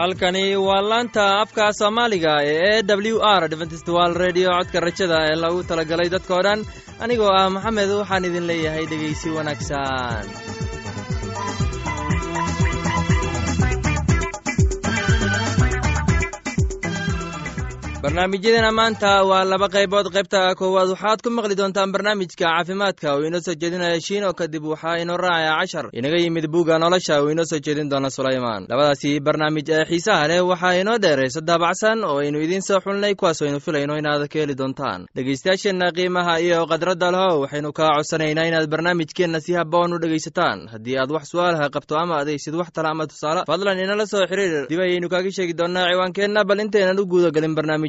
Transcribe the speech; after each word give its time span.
halkani 0.00 0.44
waa 0.66 0.82
laanta 0.90 1.24
afka 1.42 1.64
soomaaliga 1.80 2.32
ee 2.52 2.78
e 2.78 2.82
w 3.12 3.16
r 3.40 3.42
dventstwal 3.52 4.12
redio 4.24 4.50
codka 4.58 4.78
rajada 4.86 5.18
ee 5.30 5.36
lagu 5.44 5.60
talagalay 5.70 6.08
dadkao 6.14 6.40
dhan. 6.46 6.60
Anigoo 7.04 7.32
ah 7.40 7.48
maxamed 7.56 7.90
waxaan 8.00 8.24
idin 8.28 8.46
leeyahay 8.50 8.84
dhegaysi 8.92 9.28
wanaagsan 9.36 10.24
barnaamijyadeena 18.02 18.72
maanta 18.72 19.24
waa 19.24 19.44
laba 19.44 19.68
qaybood. 19.68 20.08
Qaybta 20.12 20.54
koowaad 20.56 20.88
waxaad 20.88 21.20
ku 21.22 21.30
maqli 21.30 21.54
doontaan 21.54 21.92
barnaamijka 21.92 22.44
caafimaadka. 22.48 23.16
Uu 23.16 23.26
inoo 23.28 23.40
soo 23.40 23.54
jeedinaya 23.54 24.00
shiino 24.00 24.32
kadib 24.32 24.64
waxaa 24.64 24.96
inoo 25.02 25.16
raacaya 25.16 25.52
cashar. 25.60 25.86
Inaga 25.92 26.16
yimid 26.16 26.46
buugga 26.48 26.78
nolosha 26.78 27.20
uu 27.22 27.28
inoo 27.30 27.44
soo 27.44 27.58
jeedin 27.60 27.90
doona 27.90 28.08
sulaymaan. 28.10 28.64
Labadaasi 28.68 29.20
barnaamij 29.20 29.68
ee 29.68 29.84
xiisaha 29.84 30.28
leh 30.28 30.40
waxaa 30.48 30.80
inoo 30.80 30.96
dheeraysa 30.98 31.40
daabacsan 31.44 32.04
oo 32.04 32.18
aynu 32.24 32.40
idiin 32.40 32.62
soo 32.62 32.80
xulnay 32.80 33.14
kuwaas 33.14 33.42
aynu 33.42 33.60
filayno 33.60 33.98
inaad 34.00 34.28
ka 34.32 34.38
heli 34.38 34.54
doontaan. 34.56 35.04
Dhegaystayaasheenna 35.16 35.92
qiimaha 35.92 36.40
iyo 36.40 36.66
khadradda 36.66 37.10
leho 37.12 37.40
waxaynu 37.44 37.72
kaa 37.72 37.92
codsanaynaa 37.96 38.48
inaad 38.48 38.66
barnaamijkeenna 38.72 39.40
si 39.40 39.52
haboon 39.52 39.92
u 39.92 39.98
dhegaysataan. 40.00 40.68
Haddii 40.72 40.96
aad 40.98 41.10
wax 41.12 41.24
su'aalaha 41.32 41.68
qabto 41.74 41.94
ama 42.00 42.16
adaysid 42.22 42.54
wax 42.54 42.72
tala 42.72 42.90
ama 42.90 43.06
tusaale 43.06 43.44
fadlan 43.46 43.78
inala 43.78 44.06
soo 44.06 44.24
xiriir. 44.30 44.66
Dib 44.70 44.80
ayaynu 44.80 45.08
kaaga 45.12 45.30
sheegi 45.36 45.52
doonaa 45.60 45.84
ciwaankeenna 45.92 46.44
bal 46.48 46.60
intaynan 46.64 46.98
u 47.00 47.04
guudagelin 47.06 47.54
barnaamij 47.54 47.88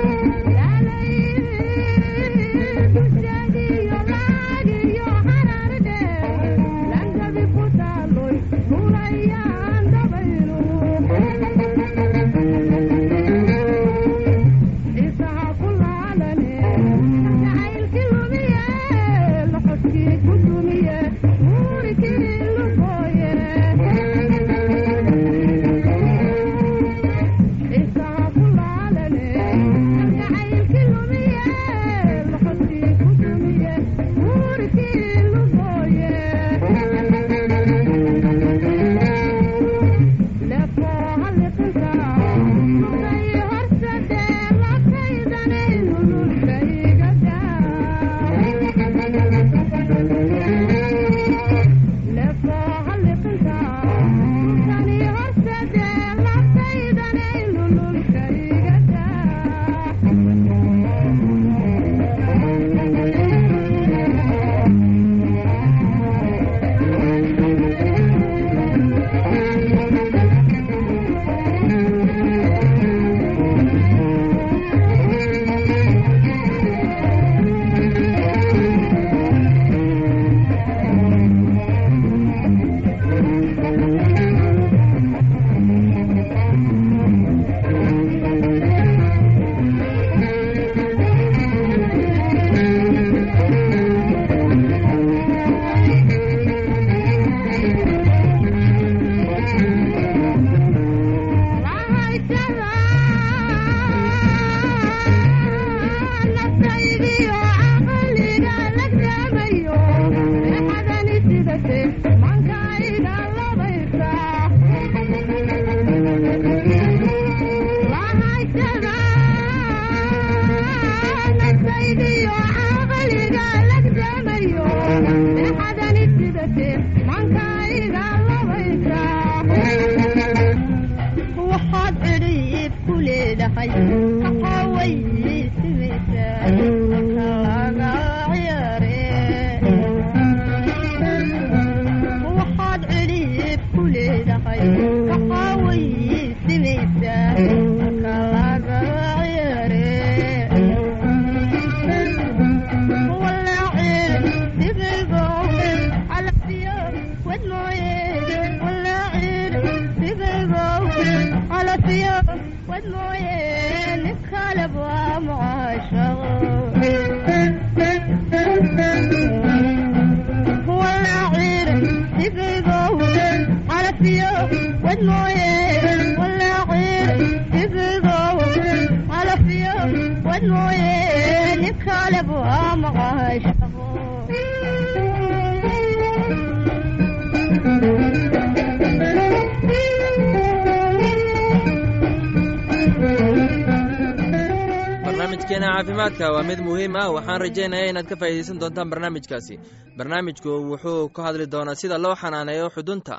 muhiim 196.89 196.95
ah. 196.95 197.09
Waxaan 197.15 197.39
rajaynaya 197.41 197.89
inaad 197.91 198.07
ka 198.09 198.15
faa'iidaysan 198.15 198.59
doontaan 198.61 198.89
barnaamijkaasi. 198.89 199.55
Barnaamijku 199.97 200.49
wuxuu 200.71 201.09
ka 201.15 201.21
hadli 201.23 201.45
doonaa 201.53 201.75
sida 201.75 201.97
loo 201.97 202.15
xanaaneeyo 202.15 202.69
xudunta. 202.75 203.13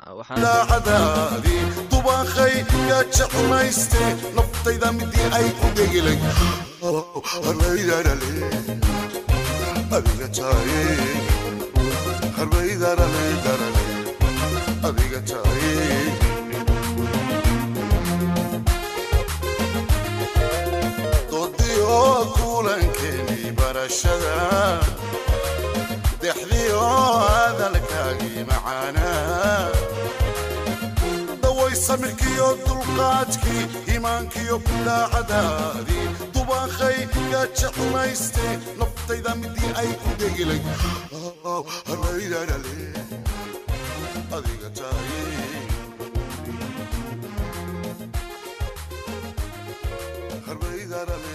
Dubaaqay 1.91 2.53
yaa 2.89 3.03
jeclayste 3.15 4.03
naftayda 4.35 4.91
midii 4.97 5.27
ay 5.37 5.47
ku 5.59 5.67
dhegilay 5.77 6.17
harbaydadhale 12.37 13.25
adiga 14.87 15.19
taaye 15.29 15.73
الشذا 23.85 24.79
دحذي 26.23 26.71
هذا 26.71 27.67
الكاقي 27.75 28.43
معانا 28.43 29.71
دوي 31.43 31.75
سمركيو 31.75 32.55
دلقاتكي 32.55 33.67
إيمانكيو 33.89 34.59
كل 34.59 34.89
عدادي 34.89 36.01
دباخي 36.35 37.05
قاتشق 37.33 37.79
ميستي 37.79 38.59
نفتي 38.79 39.21
ذا 39.21 39.33
مدي 39.33 39.79
أي 39.79 39.87
كدقلي 39.93 40.61
الله 41.13 41.65
هريدا 41.87 42.45
للي 42.45 42.93
أذيك 44.33 44.63
تاهي 44.75 45.23
هريدا 50.47 51.05
للي 51.05 51.32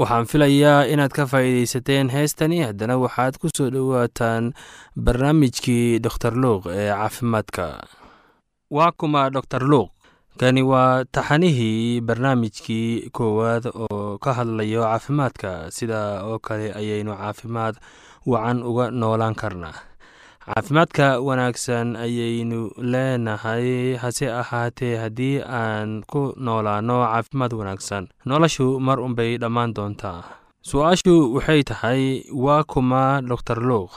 waxaan 0.00 0.26
filayaa 0.30 0.88
inaad 0.92 1.12
ka 1.12 1.24
faa'iidaysateen 1.30 2.08
heestani. 2.14 2.58
Haddana 2.66 2.96
waxaad 3.04 3.34
ku 3.40 3.48
soo 3.56 3.68
dhowaataan 3.74 4.52
barnaamijkii 5.04 5.98
doktor 6.06 6.32
luuq 6.42 6.62
ee 6.72 6.88
caafimaadka. 6.92 7.64
Waa 8.76 8.92
kuma 8.98 9.30
doktor 9.36 9.62
luuq 9.72 9.90
kani 10.40 10.62
waa 10.72 11.04
taxanihii 11.14 12.00
barnaamijkii 12.00 13.10
koowaad 13.16 13.64
oo 13.74 14.18
ka 14.24 14.32
hadlayo 14.38 14.82
caafimaadka. 14.88 15.50
Sida 15.76 16.00
oo 16.24 16.38
kale 16.38 16.72
ayaynu 16.80 17.12
caafimaad 17.16 17.74
wacan 18.26 18.62
uga 18.70 18.90
noolaan 18.90 19.34
karnaa 19.34 19.74
caafimaadka 20.46 21.20
wanaagsan 21.20 21.96
ayaynu 21.96 22.60
leenahay 22.92 23.96
hase 24.02 24.26
ahaatee 24.32 24.96
haddii 24.96 25.40
aan 25.60 26.02
ku 26.10 26.32
noolaano 26.36 26.96
caafimaad 27.04 27.52
wanaagsan. 27.60 28.08
Noloshu 28.24 28.80
mar 28.80 28.98
unbay 29.00 29.36
dhammaan 29.42 29.74
doontaa. 29.76 30.24
Su'aashu 30.70 31.34
waxay 31.34 31.62
tahay 31.70 32.02
waa 32.44 32.62
kuma 32.64 33.20
doktor 33.30 33.58
luuq 33.70 33.92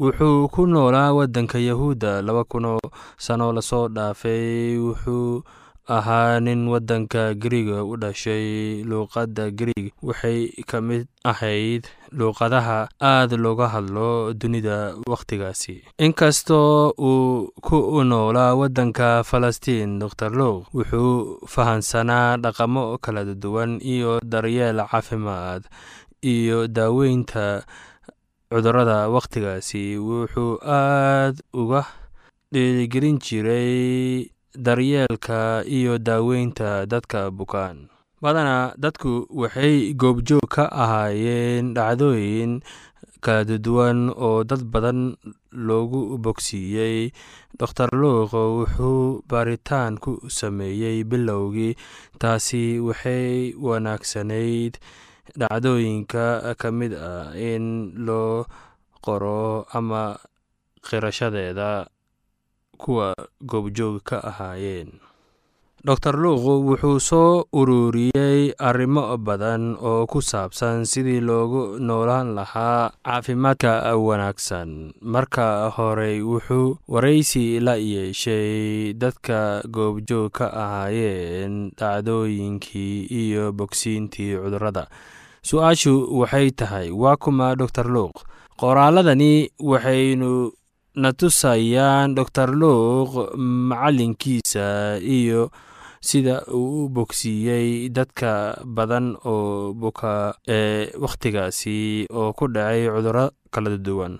wuxuu 0.00 0.48
ku 0.54 0.66
noolaa 0.66 1.12
waddanka 1.18 1.58
yahuudda 1.58 2.22
laba 2.26 2.44
kunoo 2.44 2.80
sano 3.18 3.52
la 3.52 3.62
soo 3.62 3.88
dhaafay. 3.88 4.76
Wuxuu 4.78 5.42
ahaa 5.88 6.40
nin 6.40 6.68
waddanka 6.68 7.34
gariiga 7.34 7.84
u 7.84 7.96
dhashay 8.02 8.82
luuqadda 8.90 9.50
gariig 9.58 9.92
waxay 10.02 10.50
ka 10.66 10.80
mid 10.80 11.06
ahayd 11.24 11.86
luuqadaha 12.18 12.88
aad 13.00 13.30
looga 13.44 13.68
hadlo 13.74 14.32
dunida 14.34 14.94
wakhtigaasi 15.12 15.82
inkastoo 16.06 16.90
uu 16.98 17.50
ku 17.66 17.78
noolaa 18.10 18.54
waddanka 18.60 19.22
falastiin 19.24 19.98
doktor 20.02 20.30
luuq 20.40 20.66
wuxuu 20.76 21.46
fahansanaa 21.54 22.36
dhaqamo 22.42 22.98
kala 23.04 23.22
duwan 23.42 23.78
iyo 23.82 24.18
daryeel 24.32 24.82
caafimaad 24.90 25.62
iyo 26.22 26.66
daaweynta 26.76 27.62
cudurrada 28.50 29.08
wakhtigaasi 29.14 29.98
wuxuu 29.98 30.58
aad 30.62 31.36
uga 31.60 31.82
dhiirigelin 32.52 33.18
jiray 33.18 34.30
daryeelka 34.56 35.62
iyo 35.68 35.98
daaweynta 35.98 36.86
dadka 36.86 37.30
bukaan. 37.30 37.88
Badanaa 38.22 38.72
dadku 38.80 39.28
waxay 39.30 39.92
goobjoog 39.94 40.48
ka 40.48 40.64
ahaayeen 40.72 41.74
dhacdooyin 41.76 42.60
kala 43.20 43.44
duwan 43.60 44.08
oo 44.12 44.44
dad 44.44 44.64
badan 44.72 45.16
loogu 45.52 46.16
bogsiiyey. 46.18 47.12
Doktor 47.60 47.88
luuqo 47.92 48.40
wuxuu 48.60 49.24
baaritaan 49.28 49.96
ku 50.00 50.20
sameeyey 50.28 51.04
bilowgii 51.04 51.76
taasi 52.20 52.80
waxay 52.80 53.52
wanaagsanayd 53.56 54.76
dhacdooyinka 55.40 56.56
ka 56.60 56.68
mid 56.72 56.92
ah 56.96 57.32
in 57.36 57.92
loo 58.06 58.44
qoro 59.04 59.64
ama 59.76 60.16
qirashadeeda 60.86 61.88
kuwa 62.76 63.14
goobjoog 63.40 64.00
ka 64.04 64.20
ahaayeen. 64.24 64.92
Doktor 65.86 66.16
luuqu 66.18 66.66
wuxuu 66.66 66.98
soo 67.00 67.44
ururiyey 67.52 68.50
arrimo 68.58 69.14
badan 69.22 69.76
oo 69.78 70.02
ku 70.10 70.18
saabsan 70.22 70.82
sidii 70.84 71.20
loogu 71.22 71.78
noolaan 71.78 72.34
lahaa 72.34 72.90
caafimaadka 73.06 73.94
wanaagsan. 73.96 74.92
Marka 75.00 75.70
hore 75.76 76.18
wuxuu 76.26 76.76
waraysi 76.90 77.60
la 77.60 77.76
yeeshay 77.78 78.92
dadka 78.98 79.62
goobjoog 79.70 80.32
ka 80.34 80.46
ahaayeen 80.50 81.70
dhacdooyinkii 81.78 83.06
iyo 83.06 83.52
bogsiintii 83.52 84.36
cudurrada. 84.42 84.88
Su'aashu 85.46 86.10
waxay 86.18 86.50
tahay 86.50 86.90
waa 86.90 87.14
kuma 87.16 87.54
doktor 87.56 87.86
luuq 87.86 88.26
qoraaladani 88.58 89.50
waxaynu 89.62 90.50
na 90.96 91.12
tusayaan 91.12 92.14
doktor 92.16 92.48
luuq 92.56 93.36
macalinkiisa 93.36 94.96
iyo 95.00 95.50
sida 96.00 96.42
uu 96.48 96.84
u 96.86 96.88
bogsiiyey 96.88 97.88
dadka 97.92 98.56
badan 98.64 99.16
oo 99.24 99.72
buka 99.76 100.34
ee 100.48 100.88
wakhtigaasi 101.04 102.06
oo 102.10 102.32
ku 102.32 102.44
dhacay 102.48 102.88
cudurro 102.88 103.26
kala 103.52 103.76
duwan. 103.76 104.14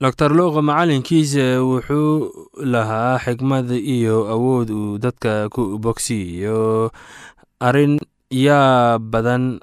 Doktor 0.00 0.30
luuq 0.32 0.56
macalinkiisa 0.64 1.60
wuxuu 1.60 2.30
lahaa 2.72 3.18
xigmad 3.24 3.68
iyo 3.74 4.16
awood 4.32 4.70
uu 4.70 4.98
dadka 4.98 5.48
ku 5.52 5.76
bogsiiyo. 5.82 6.88
Arrin 7.60 7.98
yaa 8.30 8.98
badan 9.02 9.58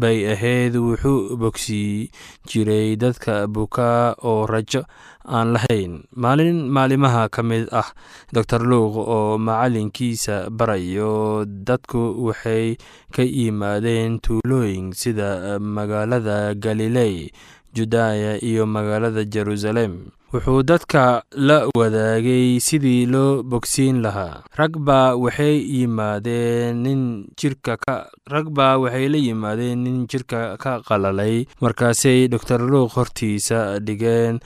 bay 0.00 0.18
ahayd 0.32 0.74
wuxuu 0.76 1.36
bogsii 1.40 2.10
jiray 2.48 2.96
dadka 2.96 3.46
buka 3.46 4.16
oo 4.24 4.46
rajo 4.48 4.82
aan 5.28 5.52
lahayn. 5.54 5.92
Maalin 6.16 6.66
maalimaha 6.74 7.28
ka 7.28 7.42
mid 7.44 7.68
ah 7.72 7.88
doktor 8.32 8.62
luuq 8.70 8.94
oo 8.96 9.38
macalinkiisa 9.38 10.48
barayo 10.50 11.44
dadku 11.46 12.00
waxay 12.26 12.76
ka 13.14 13.22
yimaadeen 13.22 14.18
tuulooyin 14.24 14.92
sida 14.96 15.58
magaalada 15.60 16.54
galiley 16.56 17.30
judaya 17.76 18.40
iyo 18.42 18.66
magaalada 18.66 19.22
jerusalem 19.24 20.10
wuxuu 20.32 20.62
dadka 20.62 21.22
la 21.48 21.58
wadaagay 21.78 22.60
sidii 22.66 23.06
loo 23.12 23.42
bogsiin 23.42 23.98
lahaa. 24.04 24.42
Rag 24.58 24.72
baa 24.86 25.14
waxay 25.22 25.56
yimaadeen 25.74 26.76
nin 26.84 27.02
jirka 27.38 27.74
ka 27.84 27.96
rag 28.32 28.46
baa 28.56 28.78
waxay 28.82 29.06
la 29.12 29.18
yimaadeen 29.26 29.78
nin 29.84 29.98
jirka 30.10 30.40
ka 30.62 30.72
qalalay. 30.86 31.36
Markaasay 31.62 32.28
doktor 32.32 32.60
luuq 32.70 32.92
hortiisa 32.94 33.78
dhigeen 33.86 34.38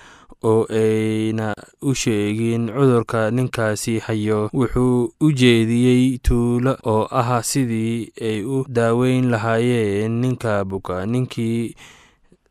oo 0.50 0.64
ayna 0.80 1.48
u 1.88 1.92
sheegin 2.02 2.68
cudurka 2.72 3.30
ninkaasi 3.36 3.98
hayo. 4.06 4.40
Wuxuu 4.58 5.12
u 5.24 5.28
jeediyey 5.40 6.18
tuulo 6.26 6.72
oo 6.92 7.04
ah 7.20 7.42
sidii 7.50 8.08
ay 8.28 8.38
u 8.44 8.64
daaweyn 8.76 9.28
lahaayeen 9.32 10.12
ninka 10.20 10.64
buka 10.64 10.96
ninkii 11.12 11.74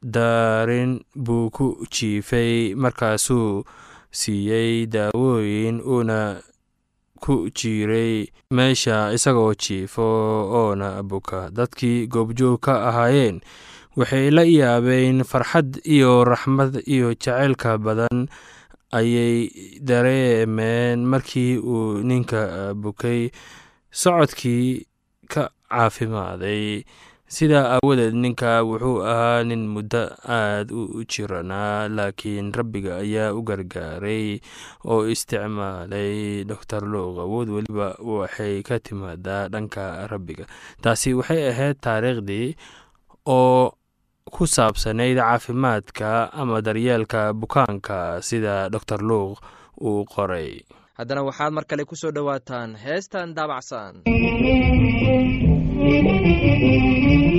daarin 0.04 1.00
buu 1.16 1.50
ku 1.50 1.68
jiifay 1.92 2.76
markaasuu 2.76 3.64
siiyey 4.12 4.86
daawooyin 4.86 5.82
uuna 5.82 6.20
ku 7.24 7.50
jiiray 7.58 8.28
meesha 8.52 9.14
isagoo 9.16 9.54
jiifo 9.56 10.04
oona 10.62 11.04
buka. 11.04 11.50
Dadkii 11.58 12.08
goobjoog 12.08 12.60
ka 12.60 12.74
ahaayeen 12.90 13.40
waxay 13.98 14.28
la 14.32 14.44
yaabeen 14.44 15.24
farxad 15.24 15.80
iyo 15.86 16.24
raxmad 16.28 16.82
iyo 16.86 17.14
jaceylka 17.16 17.78
badan 17.78 18.28
ayay 18.92 19.50
dareemeen 19.82 21.06
markii 21.12 21.58
uu 21.58 22.04
ninka 22.04 22.74
bukay 22.76 23.30
socodkii 23.92 24.86
ka 25.32 25.50
caafimaaday 25.70 26.84
sidaa 27.38 27.66
aawadeed 27.76 28.14
ninka 28.24 28.52
wuxuu 28.70 28.98
ahaa 29.12 29.44
nin 29.50 29.64
muddo 29.76 30.04
aad 30.38 30.68
u 30.80 31.02
jiranaa 31.12 31.88
laakiin 31.98 32.54
rabbiga 32.60 32.92
ayaa 33.04 33.34
u 33.38 33.42
gargaaray 33.50 34.28
oo 34.92 35.02
isticmaalay 35.14 36.44
doktor 36.52 36.82
luuq 36.94 37.16
awood 37.26 37.48
weliba 37.56 37.88
waxay 38.18 38.62
ka 38.68 38.76
timaadaa 38.80 39.48
dhanka 39.54 39.84
rabbiga. 40.12 40.46
Taasi 40.84 41.14
waxay 41.20 41.42
ahayd 41.52 41.78
taariikhdii 41.86 42.48
oo 43.38 43.74
ku 44.36 44.44
saabsanayd 44.56 45.18
caafimaadka 45.18 46.10
ama 46.42 46.62
daryeelka 46.62 47.34
bukaanka 47.34 48.22
sida 48.28 48.70
doktor 48.70 49.02
luuq 49.10 49.38
uu 49.82 50.06
qoray. 50.14 50.62
Haddana 50.98 51.24
waxaad 51.30 51.52
mar 51.58 51.66
kale 51.66 51.84
ku 51.90 51.96
soo 51.96 52.12
dhowaataan 52.14 52.76
heestan 52.86 53.34
daabacsan 53.38 53.94
wanaagay 55.84 57.28
u 57.30 57.33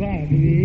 walka 0.00 0.55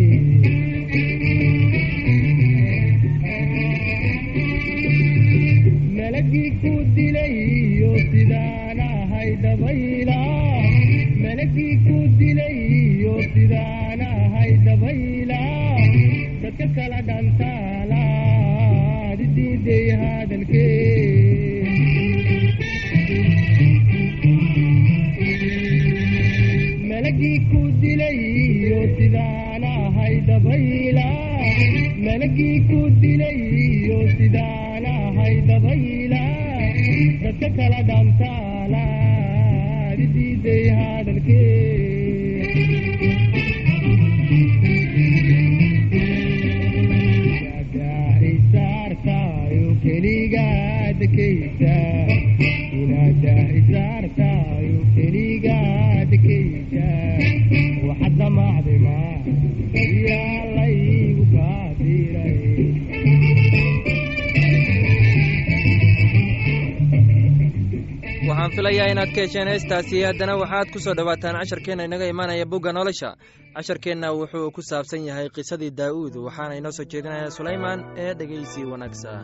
waxaan 68.28 68.52
filayaa 68.56 68.88
inaad 68.94 69.12
ka 69.16 69.22
hesheen 69.26 69.48
heestaasi 69.52 69.98
haddana 70.08 70.34
waxaad 70.42 70.68
ku 70.74 70.80
soo 70.86 70.94
dhowaataan 70.98 71.36
casharkeenna 71.42 71.84
inaga 71.90 72.06
imaanaya 72.14 72.46
bugga 72.54 72.72
nolosha 72.78 73.10
casharkeenna 73.56 74.08
wuxuu 74.20 74.52
ku 74.56 74.62
saabsan 74.70 75.06
yahay 75.10 75.28
qisadii 75.36 75.72
daa'uud 75.82 76.14
waxaana 76.28 76.54
inoo 76.60 76.72
soo 76.78 76.86
jeedinaya 76.92 77.30
sulaymaan 77.38 77.80
ee 78.04 78.14
dhegeysi 78.20 78.62
wanaagsan 78.72 79.24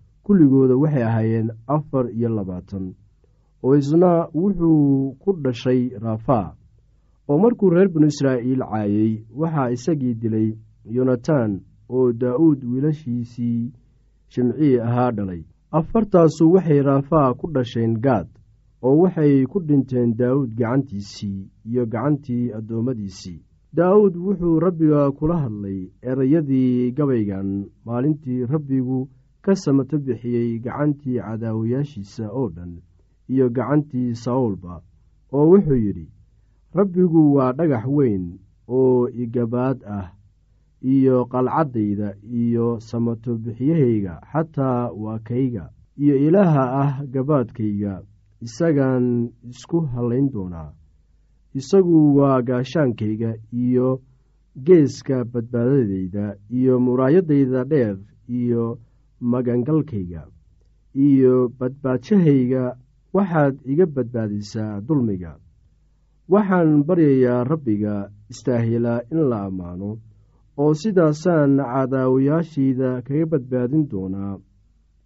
kulligooda 0.23 0.75
waxay 0.77 1.03
ahaayeen 1.03 1.51
afar 1.67 2.05
iyo 2.17 2.29
labaatan 2.29 2.93
oo 3.63 3.75
isna 3.75 4.27
wuxuu 4.33 5.15
ku 5.21 5.33
dhashay 5.43 5.89
raafaa 6.03 6.55
oo 7.29 7.37
markuu 7.43 7.69
reer 7.69 7.89
binu 7.93 8.07
israa'iil 8.07 8.59
caayey 8.71 9.13
waxaa 9.41 9.69
isagii 9.75 10.13
dilay 10.21 10.47
yonatan 10.95 11.61
oo 11.89 12.11
daa'uud 12.13 12.63
wiilashiisii 12.71 13.71
shimcii 14.33 14.79
ahaa 14.79 15.11
dhalay. 15.11 15.41
Afartaasu 15.71 16.51
waxay 16.53 16.81
raafaa 16.81 17.33
ku 17.33 17.47
dhasheen 17.53 17.93
gaad 18.05 18.27
oo 18.81 18.95
waxay 19.03 19.45
ku 19.51 19.59
dhinteen 19.59 20.15
daa'uud 20.17 20.51
gacantiisii 20.59 21.49
iyo 21.69 21.85
gacantii 21.85 22.51
addoommadiisii. 22.57 23.39
Daa'uud 23.77 24.15
wuxuu 24.25 24.59
rabbiga 24.59 25.11
kula 25.11 25.37
hadlay 25.43 25.79
erayadii 26.01 26.91
gabaygan 26.91 27.49
maalintii 27.85 28.45
rabbigu 28.45 29.09
ka 29.41 29.55
samato 29.55 29.97
bixiyey 29.97 30.59
gacantii 30.59 31.19
cadaawayaashiisa 31.25 32.29
oo 32.31 32.49
dhan 32.55 32.73
iyo 33.33 33.49
gacantii 33.49 34.15
sawlba 34.15 34.81
oo 35.33 35.45
wuxuu 35.51 35.75
yidhi 35.85 36.07
rabbigu 36.73 37.33
waa 37.35 37.53
dhagax 37.53 37.85
weyn 37.87 38.25
oo 38.67 39.09
igabaad 39.09 39.79
ah 39.97 40.07
iyo 40.81 41.25
qalcaddayda 41.25 42.15
iyo 42.41 42.79
samato 42.79 43.35
bixiyahayga 43.43 44.13
xataa 44.31 44.91
waa 45.03 45.19
kayga 45.19 45.69
iyo 45.97 46.15
ilaaha 46.27 46.63
ah 46.83 46.91
gabaadkayga 47.13 48.01
isagaan 48.41 49.29
isku 49.49 49.79
hallayn 49.93 50.29
doonaa. 50.33 50.73
Isagu 51.53 52.15
waa 52.17 52.41
gaashaankayga 52.41 53.35
iyo 53.53 54.01
geeska 54.65 55.25
badbaadadayda 55.25 56.35
iyo 56.49 56.79
muraayadayda 56.79 57.63
dheer 57.71 57.97
iyo 58.27 58.79
magangalkayga 59.21 60.23
iyo 60.95 61.49
badbaadshahayga 61.59 62.75
waxaad 63.13 63.55
iga 63.65 63.85
badbaadisaa 63.85 64.81
dulmiga. 64.81 65.37
Waxaan 66.29 66.83
baryayaa 66.87 67.43
rabbiga 67.43 68.09
istaahilaa 68.29 69.01
in 69.11 69.29
la 69.29 69.39
ammaano 69.47 69.97
oo 70.57 70.73
sidaasaan 70.73 71.57
cadaawayaashayda 71.57 73.01
kaga 73.01 73.25
badbaadin 73.25 73.87
doonaa. 73.91 74.39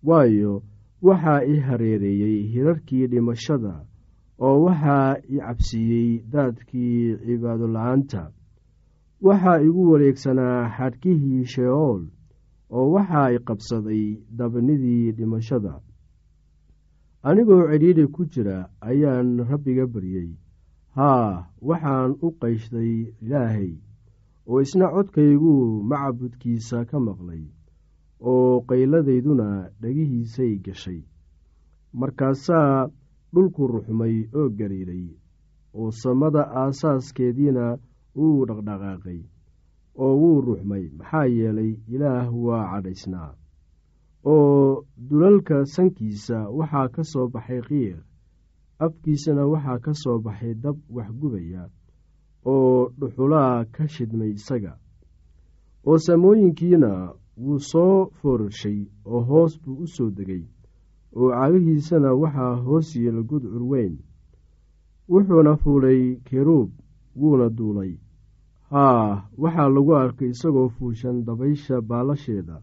Waayo 0.03 0.63
waxaa 1.01 1.41
i 1.45 1.55
hareereeyey 1.67 2.37
hirarkii 2.53 3.07
dhimashada 3.07 3.85
oo 4.39 4.57
waxaa 4.65 5.17
i 5.29 5.37
cabsiiyey 5.37 6.21
daadkii 6.31 7.17
cibaado 7.25 7.67
la'aanta 7.67 8.31
waxaa 9.21 9.61
igu 9.67 9.91
wareegsanaa 9.91 10.69
xadhkihii 10.77 11.45
sheeool 11.45 12.01
oo 12.71 12.91
waxaa 12.95 13.31
i 13.35 13.39
qabsaday 13.47 14.03
dabnidii 14.37 15.11
dhimashada. 15.17 15.73
Anigoo 17.23 17.67
cidhiidhi 17.71 18.05
ku 18.13 18.25
jira 18.25 18.69
ayaan 18.81 19.37
rabbiga 19.49 19.85
baryey 19.87 20.29
haa 20.95 21.47
waxaan 21.61 22.11
u 22.25 22.29
qayshday 22.41 22.93
ilaahay 23.21 23.71
oo 24.47 24.61
isna 24.61 24.87
codkayguu 24.93 25.83
macbudkiisa 25.89 26.85
ka 26.89 26.99
maqlay 26.99 27.43
oo 28.21 28.61
qayladayduna 28.69 29.47
dhegihiisay 29.81 30.53
gashay. 30.65 31.01
Markaasaa 31.93 32.89
dhulku 33.33 33.67
ruxmay 33.73 34.15
oo 34.35 34.49
gariiray 34.57 35.05
oo 35.73 35.91
samada 35.91 36.43
aasaaskeediina 36.61 37.65
wuu 38.15 38.45
dhaqdhaqaaqay 38.49 39.19
oo 40.03 40.13
wuu 40.21 40.41
ruxmay 40.45 40.85
maxaa 40.97 41.25
yeelay 41.25 41.71
ilaah 41.93 42.27
waa 42.45 42.65
cadhaysnaa. 42.71 43.31
Oo 44.25 44.83
dulalka 44.97 45.65
sankiisa 45.65 46.37
waxaa 46.57 46.87
ka 46.95 47.03
soo 47.03 47.27
baxay 47.33 47.61
qiiq 47.67 47.97
afkiisana 48.85 49.43
waxaa 49.53 49.79
ka 49.85 49.93
soo 49.93 50.17
baxay 50.25 50.53
dab 50.63 50.77
waxgubaya 50.95 51.69
oo 52.45 52.89
dhuxulaha 52.99 53.65
ka 53.75 53.87
shidmay 53.87 54.31
isaga. 54.39 54.73
Oo 55.87 55.97
samooyinkiina 56.05 56.91
wuu 57.37 57.59
soo 57.59 58.09
foorarshay 58.19 58.79
oo 59.05 59.21
hoos 59.29 59.53
buu 59.61 59.77
u 59.83 59.87
soo 59.87 60.09
degay 60.17 60.43
oo 61.15 61.29
cagihiisana 61.31 62.09
waxaa 62.21 62.55
hoos 62.65 62.95
yeela 62.95 63.21
gudcur 63.29 63.63
weyn. 63.71 63.95
Wuxuuna 65.09 65.53
fuulay 65.61 66.01
keruub 66.27 66.69
wuuna 67.15 67.49
duulay 67.57 67.93
haa 68.71 69.23
waxaa 69.37 69.69
lagu 69.75 69.93
arkay 69.95 70.29
isagoo 70.29 70.69
fuushan 70.69 71.23
dabaysha 71.25 71.81
baalasheeda. 71.81 72.61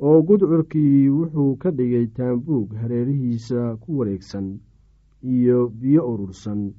Oo 0.00 0.22
gudcurkii 0.26 1.08
wuxuu 1.08 1.56
ka 1.62 1.70
dhigay 1.70 2.06
taambuug 2.16 2.68
hareerihiisa 2.80 3.76
ku 3.82 3.98
wareegsan 3.98 4.46
iyo 5.22 5.68
biyo 5.80 6.02
urursan 6.12 6.74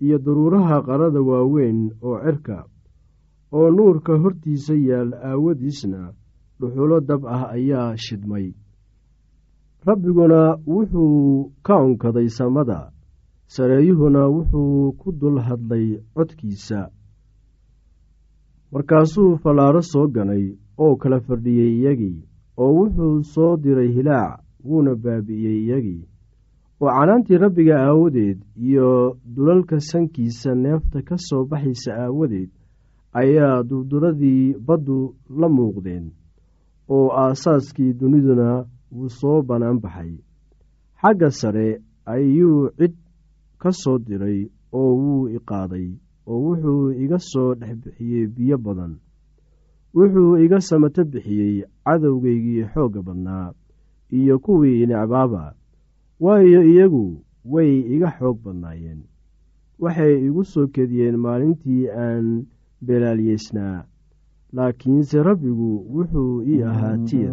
iyo 0.00 0.18
daruuraha 0.18 0.82
qarada 0.86 1.20
waaweyn 1.28 1.80
oo 2.02 2.16
cirka 2.24 2.58
oo 3.52 3.68
nuurka 3.70 4.12
hortiisa 4.22 4.74
yaal 4.74 5.10
aawadiisna 5.14 6.00
dhuxulo 6.60 7.00
dab 7.00 7.22
ah 7.26 7.50
ayaa 7.56 7.96
shidmay. 7.96 8.46
Rabbiguna 9.86 10.58
wuxuu 10.66 11.52
ka 11.62 11.74
onkaday 11.76 12.28
samada 12.28 12.90
sareeyuhuna 13.46 14.22
wuxuu 14.34 14.92
ku 14.98 15.12
dul 15.12 15.38
hadlay 15.46 16.00
codkiisa 16.14 16.90
markaasuu 18.76 19.36
fallaaro 19.42 19.80
soo 19.82 20.06
ganay 20.14 20.44
oo 20.84 20.96
kala 21.02 21.18
fadhiyey 21.26 21.70
iyagii 21.78 22.18
oo 22.62 22.72
wuxuu 22.78 23.22
soo 23.34 23.52
diray 23.62 23.88
hilaac 23.96 24.40
wuuna 24.68 24.92
baabi'iyey 25.04 25.58
iyagii. 25.64 26.02
Oo 26.80 26.90
canaantii 26.96 27.38
rabbiga 27.44 27.76
aawadeed 27.86 28.38
iyo 28.68 29.16
dulalka 29.34 29.80
sankiisa 29.80 30.54
neefta 30.64 31.02
ka 31.08 31.16
soo 31.28 31.44
baxaysa 31.50 31.90
aawadeed 32.04 32.50
ayaa 33.20 33.62
durduradii 33.68 34.54
baddu 34.66 34.98
la 35.40 35.48
muuqdeen 35.56 36.06
oo 36.94 37.08
aasaaskii 37.22 37.92
duniduna 38.00 38.48
wuu 38.92 39.08
soo 39.08 39.42
bannaan 39.48 39.80
baxay. 39.84 40.12
Xagga 41.00 41.30
sare 41.40 41.68
ayuu 42.12 42.68
cid 42.78 42.94
ka 43.58 43.70
soo 43.72 43.98
diray 43.98 44.40
oo 44.72 44.90
wuu 45.02 45.28
i 45.36 45.38
qaaday 45.48 45.88
oo 46.26 46.38
wuxuu 46.44 46.90
iga 47.04 47.18
soo 47.18 47.54
dhex 47.54 47.76
bixiyey 47.82 48.26
biyo 48.26 48.58
badan. 48.58 48.92
Wuxuu 49.94 50.36
iga 50.44 50.60
samato 50.60 51.04
bixiyey 51.04 51.64
cadowgaygii 51.84 52.64
xoogga 52.72 53.02
badnaa 53.02 53.52
iyo 54.18 54.38
kuwii 54.38 54.86
necbaaba 54.86 55.54
waayo 56.20 56.60
iyagu 56.72 57.22
way 57.44 57.72
iga 57.94 58.10
xoog 58.18 58.36
badnaayeen. 58.44 59.00
Waxay 59.78 60.14
igu 60.26 60.44
soo 60.44 60.66
kediyeen 60.74 61.16
maalintii 61.24 61.88
aan 61.88 62.46
belaalyeysnaa 62.86 63.84
laakiinse 64.52 65.22
rabbigu 65.22 65.70
wuxuu 65.94 66.42
ii 66.52 66.62
ahaa 66.62 66.96
tiir 67.08 67.32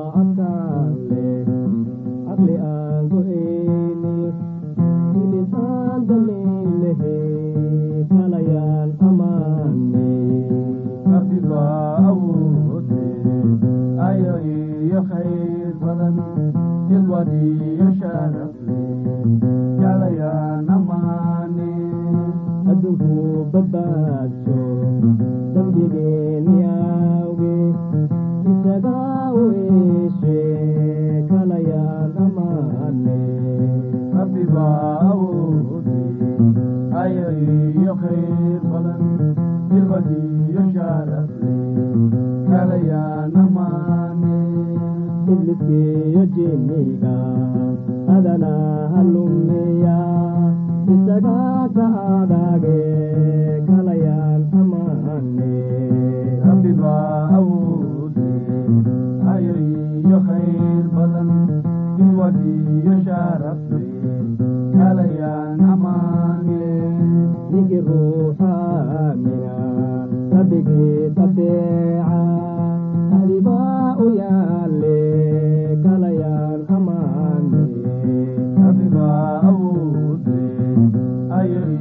dambigeeni 25.61 26.00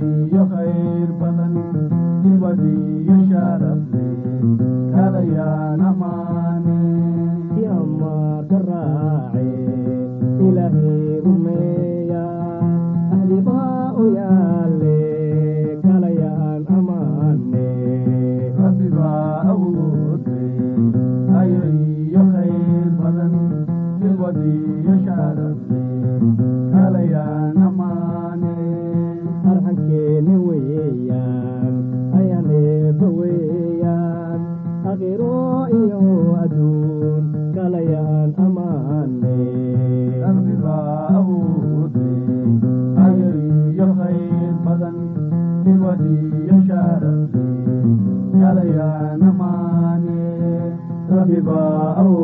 iyo 0.05 0.43
khayr 0.53 1.09
badan 1.21 1.55
bilwadiyo 2.23 3.00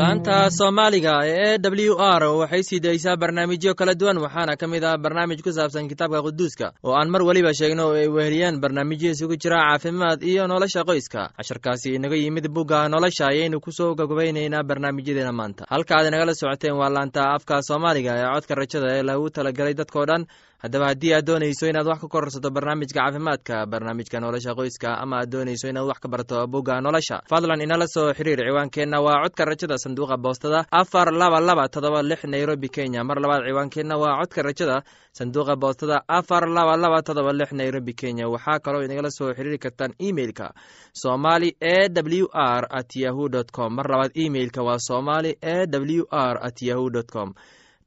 laanta 0.00 0.36
soomaaliga 0.58 1.14
ee 1.26 1.54
e 1.54 1.58
w 1.58 1.94
r 1.98 2.22
waxay 2.40 2.62
sii 2.68 2.80
daysaa 2.80 3.16
barnaamijyo 3.22 3.74
kala 3.74 3.94
duwan 3.94 4.18
waxaana 4.24 4.56
ka 4.56 4.66
mid 4.72 4.84
ah 4.84 4.96
barnaamij 5.04 5.40
ku 5.44 5.50
saabsan 5.52 5.88
kitaabka 5.88 6.22
quduuska 6.26 6.72
oo 6.84 6.94
aan 6.98 7.08
mar 7.10 7.22
weliba 7.28 7.52
sheegno 7.54 7.84
oo 7.88 7.94
ay 8.02 8.08
weheliyaan 8.08 8.60
barnaamijyo 8.60 9.10
isugu 9.14 9.36
jira 9.42 9.58
caafimaad 9.68 10.22
iyo 10.22 10.46
nolosha 10.46 10.82
qoyska 10.88 11.30
casharkaasi 11.36 11.94
inaga 11.98 12.16
yimid 12.16 12.48
bugga 12.56 12.88
nolosha 12.88 13.24
ayaynu 13.32 13.60
ku 13.60 13.70
soo 13.72 13.94
gabagabaynaynaa 13.94 14.62
barnaamijyadeena 14.70 15.32
maanta 15.32 15.64
halka 15.70 15.94
aad 15.98 16.06
inagala 16.10 16.34
socoteen 16.34 16.74
waa 16.80 16.90
laanta 16.96 17.22
afka 17.36 17.62
soomaaliga 17.68 18.12
ee 18.18 18.28
codka 18.34 18.54
rajada 18.60 18.88
ee 18.98 19.02
lagu 19.02 19.30
talagalay 19.36 19.74
dadkao 19.80 20.06
dhan 20.10 20.22
haddaba 20.64 20.86
haddii 20.88 21.12
aad 21.14 21.26
doonayso 21.28 21.66
inaad 21.68 21.86
wax 21.86 22.00
ka 22.00 22.08
kororsato 22.08 22.50
barnaamijka 22.50 22.96
caafimaadka 23.00 23.66
barnaamijka 23.66 24.20
nolosha 24.20 24.54
qoyska 24.56 24.96
ama 25.02 25.16
aad 25.20 25.28
doonayso 25.32 25.68
inaad 25.68 25.86
wax 25.90 25.98
ka 26.00 26.08
barto 26.08 26.46
bugga 26.46 26.80
nolosha 26.80 27.20
fadlan 27.28 27.60
inala 27.60 27.86
soo 27.86 28.14
xiriir 28.16 28.40
ciwaankeenna 28.48 28.96
waa 29.06 29.20
codka 29.24 29.44
rajada 29.44 29.76
sanduuqa 29.78 30.16
boostada 30.16 30.64
afar 30.72 31.12
laba 31.12 31.40
laba 31.40 31.68
todoba 31.68 32.02
lix 32.02 32.24
nairobi 32.24 32.68
kenya. 32.68 33.04
Mar 33.04 33.20
labaad 33.20 33.44
ciwaankeenna 33.48 33.96
waa 34.02 34.16
codka 34.20 34.42
rajada 34.42 34.82
sanduuqa 35.12 35.56
boostada 35.56 36.00
afar 36.08 36.48
laba 36.48 36.76
laba 36.76 37.02
todoba 37.02 37.32
lix 37.32 37.52
nairobi 37.52 37.92
kenya. 37.92 38.24
Waxaa 38.28 38.58
kaloo 38.64 38.82
inagala 38.86 39.10
soo 39.10 39.34
xiriiri 39.36 39.58
kartaan 39.58 39.92
emeilka 39.98 40.54
somali 40.92 41.56
e 41.60 41.88
w 41.92 42.26
r 42.32 42.64
at 42.70 42.96
yahu 42.96 43.28
com. 43.52 43.74
Mar 43.76 43.86
labaad 43.92 44.12
emeilka 44.16 44.62
waa 44.62 44.78
somali 44.78 45.36
e 45.42 45.66
w 45.66 46.06
r 46.10 46.36
at 46.40 46.62
yahu 46.62 46.88
com 47.12 47.34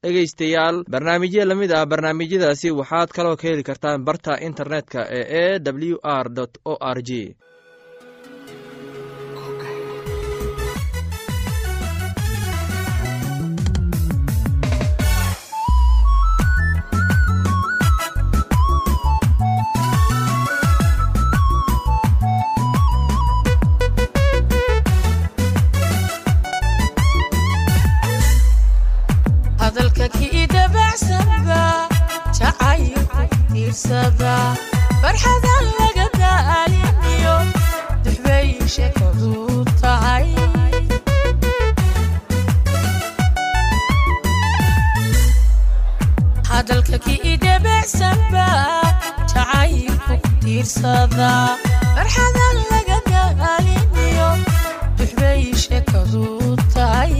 dhegaystayaal. 0.03 0.83
Barnaamijyo 0.89 1.45
la 1.45 1.55
mid 1.55 1.71
ah 1.71 1.85
barnaamijyadaasi 1.85 2.71
waxaad 2.79 3.09
kaloo 3.09 3.35
ka 3.35 3.47
heli 3.47 3.63
kartaan 3.63 4.03
barta 4.05 4.37
internetka 4.47 5.01
ee 5.09 5.25
e 5.43 5.59
w 5.59 5.97
r 6.03 6.27
o 6.65 6.77
r 6.95 6.99
g 7.01 7.35
farxadan 51.95 52.57
laga 52.71 52.97
daaliniyo 53.11 54.29
duxbay 54.97 55.41
sheekadu 55.63 56.25
tahay 56.73 57.15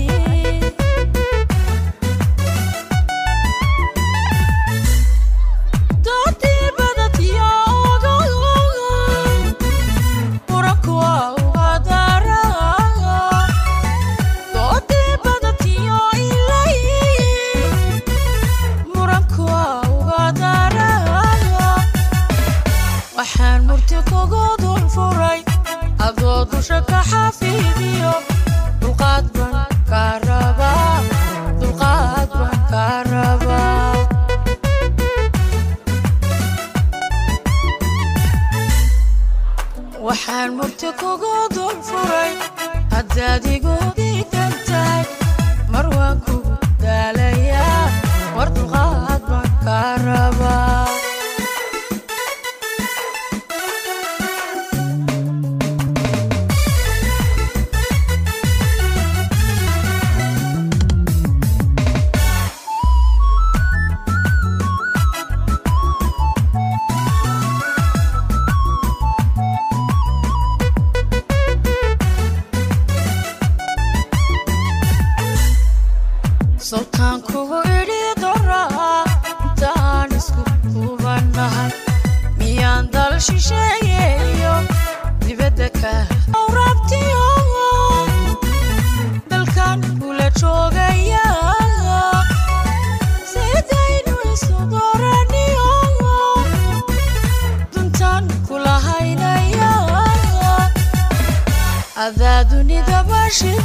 dunida 103.27 103.57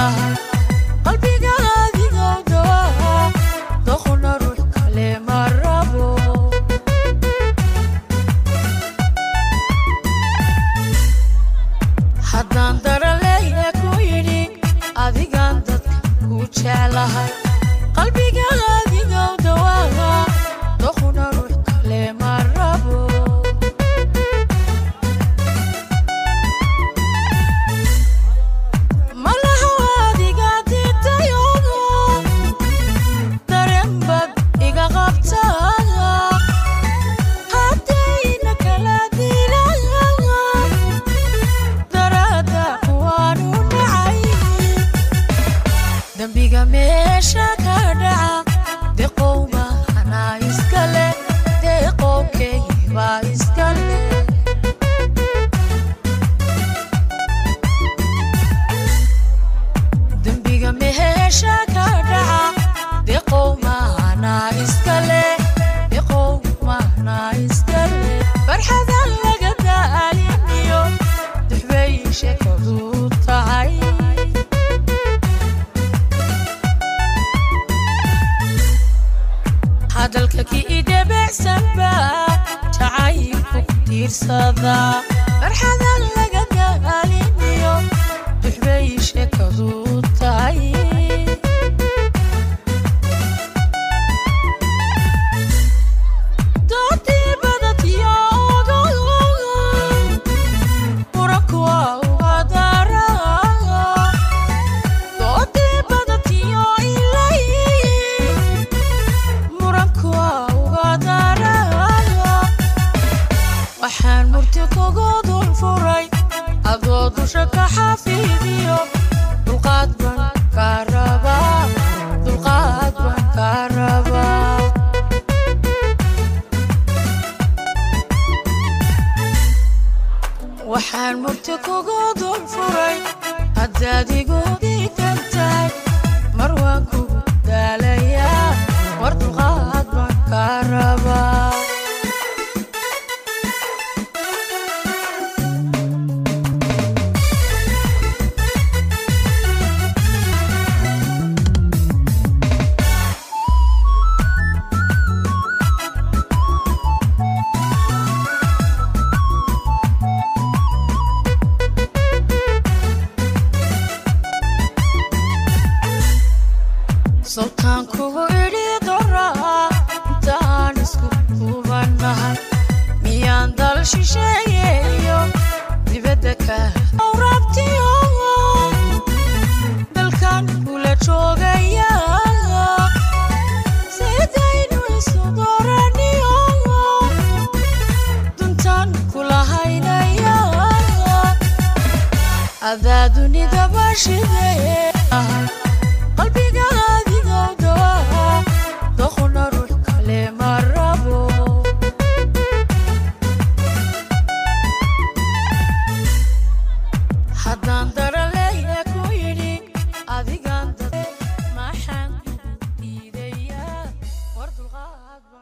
bashidee 0.00 0.49